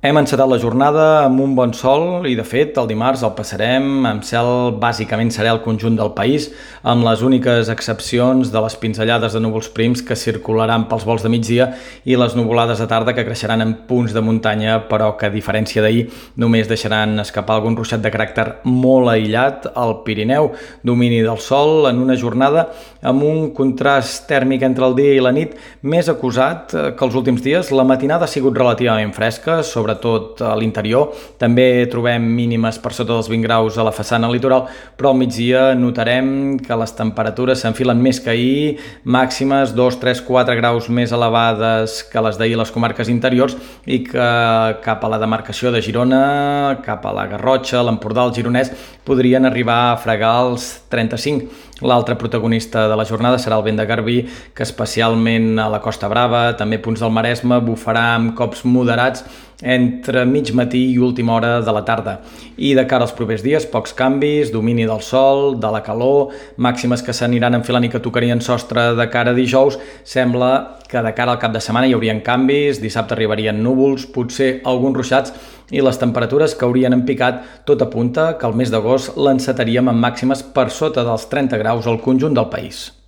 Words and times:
Hem 0.00 0.16
encetat 0.16 0.48
la 0.48 0.56
jornada 0.56 1.02
amb 1.26 1.42
un 1.44 1.50
bon 1.52 1.74
sol 1.76 2.24
i, 2.24 2.30
de 2.32 2.44
fet, 2.48 2.78
el 2.80 2.86
dimarts 2.88 3.20
el 3.20 3.34
passarem 3.36 4.06
amb 4.08 4.22
cel 4.24 4.70
bàsicament 4.80 5.28
serà 5.28 5.50
el 5.52 5.58
conjunt 5.60 5.98
del 5.98 6.14
país, 6.16 6.46
amb 6.80 7.04
les 7.04 7.20
úniques 7.20 7.68
excepcions 7.68 8.48
de 8.48 8.62
les 8.64 8.76
pinzellades 8.80 9.36
de 9.36 9.42
núvols 9.44 9.68
prims 9.76 10.00
que 10.00 10.16
circularan 10.16 10.86
pels 10.88 11.04
vols 11.04 11.20
de 11.20 11.28
migdia 11.28 11.66
i 12.08 12.16
les 12.16 12.32
nuvolades 12.32 12.80
de 12.80 12.86
tarda 12.88 13.12
que 13.12 13.26
creixeran 13.26 13.60
en 13.60 13.74
punts 13.90 14.14
de 14.16 14.22
muntanya, 14.24 14.78
però 14.88 15.10
que, 15.20 15.28
a 15.28 15.34
diferència 15.34 15.84
d'ahir, 15.84 16.06
només 16.40 16.72
deixaran 16.72 17.20
escapar 17.20 17.58
algun 17.58 17.76
ruixat 17.76 18.00
de 18.00 18.14
caràcter 18.16 18.46
molt 18.64 19.12
aïllat 19.12 19.68
al 19.74 19.98
Pirineu, 20.08 20.54
domini 20.80 21.20
del 21.20 21.44
sol 21.44 21.90
en 21.92 22.00
una 22.00 22.16
jornada 22.16 22.70
amb 23.04 23.28
un 23.28 23.52
contrast 23.52 24.24
tèrmic 24.32 24.64
entre 24.64 24.88
el 24.88 24.96
dia 24.96 25.12
i 25.12 25.20
la 25.20 25.36
nit 25.36 25.60
més 25.84 26.08
acusat 26.08 26.72
que 26.72 27.04
els 27.04 27.20
últims 27.20 27.44
dies. 27.44 27.68
La 27.68 27.84
matinada 27.84 28.24
ha 28.24 28.32
sigut 28.32 28.56
relativament 28.56 29.12
fresca, 29.12 29.60
sobre 29.60 29.89
sobretot 29.90 30.40
a 30.42 30.54
l'interior. 30.56 31.12
També 31.38 31.86
trobem 31.90 32.22
mínimes 32.22 32.78
per 32.78 32.92
sota 32.92 33.14
dels 33.14 33.28
20 33.28 33.42
graus 33.44 33.78
a 33.78 33.84
la 33.84 33.92
façana 33.92 34.30
litoral, 34.30 34.68
però 34.96 35.10
al 35.10 35.18
migdia 35.18 35.74
notarem 35.74 36.58
que 36.58 36.76
les 36.76 36.92
temperatures 36.92 37.60
s'enfilen 37.60 38.00
més 38.00 38.20
que 38.20 38.30
ahir, 38.30 38.78
màximes 39.04 39.74
2, 39.74 39.98
3, 40.00 40.22
4 40.26 40.56
graus 40.56 40.88
més 40.88 41.12
elevades 41.12 42.02
que 42.10 42.20
les 42.20 42.38
d'ahir 42.38 42.54
a 42.54 42.62
les 42.62 42.70
comarques 42.70 43.08
interiors 43.08 43.56
i 43.86 44.02
que 44.04 44.28
cap 44.84 45.04
a 45.04 45.10
la 45.10 45.18
demarcació 45.18 45.70
de 45.70 45.82
Girona, 45.82 46.80
cap 46.84 47.04
a 47.06 47.12
la 47.12 47.26
Garrotxa, 47.26 47.82
l'Empordà, 47.82 48.24
el 48.24 48.34
Gironès, 48.34 48.72
podrien 49.04 49.46
arribar 49.46 49.90
a 49.90 49.98
fregar 49.98 50.34
els 50.46 50.82
35. 50.90 51.69
L'altre 51.80 52.16
protagonista 52.20 52.86
de 52.88 52.96
la 52.96 53.06
jornada 53.08 53.38
serà 53.40 53.56
el 53.56 53.64
vent 53.64 53.78
de 53.80 53.86
Garbí, 53.88 54.18
que 54.54 54.66
especialment 54.66 55.54
a 55.58 55.68
la 55.72 55.80
Costa 55.80 56.10
Brava, 56.12 56.50
també 56.58 56.80
punts 56.82 57.00
del 57.00 57.14
Maresme, 57.14 57.60
bufarà 57.64 58.10
amb 58.16 58.34
cops 58.36 58.66
moderats 58.68 59.24
entre 59.62 60.24
mig 60.24 60.52
matí 60.56 60.80
i 60.92 60.98
última 60.98 61.34
hora 61.34 61.60
de 61.60 61.72
la 61.72 61.84
tarda. 61.84 62.20
I 62.56 62.74
de 62.74 62.86
cara 62.88 63.04
als 63.04 63.12
propers 63.16 63.44
dies, 63.44 63.66
pocs 63.68 63.92
canvis, 63.96 64.52
domini 64.52 64.86
del 64.88 65.02
sol, 65.04 65.58
de 65.60 65.70
la 65.72 65.82
calor, 65.84 66.34
màximes 66.56 67.04
que 67.04 67.12
s'aniran 67.16 67.56
enfilant 67.56 67.84
i 67.84 67.92
que 67.92 68.00
tocarien 68.00 68.40
sostre 68.40 68.90
de 68.96 69.08
cara 69.12 69.32
a 69.32 69.36
dijous. 69.36 69.78
Sembla 70.04 70.80
que 70.88 71.02
de 71.02 71.14
cara 71.14 71.32
al 71.32 71.38
cap 71.38 71.52
de 71.52 71.60
setmana 71.60 71.86
hi 71.86 71.94
haurien 71.94 72.20
canvis, 72.24 72.80
dissabte 72.80 73.14
arribarien 73.14 73.62
núvols, 73.62 74.08
potser 74.10 74.60
alguns 74.64 74.96
ruixats, 74.96 75.32
i 75.70 75.82
les 75.84 75.98
temperatures 75.98 76.56
que 76.58 76.66
haurien 76.66 76.94
empicat 76.96 77.44
tot 77.68 77.82
apunta 77.84 78.32
que 78.38 78.48
el 78.48 78.56
mes 78.58 78.72
d'agost 78.72 79.14
l'encetaríem 79.16 79.88
amb 79.90 80.02
màximes 80.02 80.42
per 80.42 80.68
sota 80.74 81.04
dels 81.06 81.28
30 81.30 81.60
graus 81.70 81.86
al 81.86 82.00
conjunt 82.02 82.34
del 82.34 82.48
país. 82.50 82.99